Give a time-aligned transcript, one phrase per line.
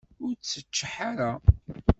[0.23, 1.31] Ur tteččeḥ ara!